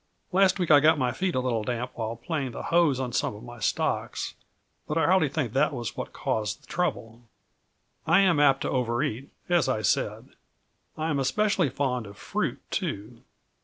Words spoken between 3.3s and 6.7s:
of my stocks, but I hardly think that was what caused the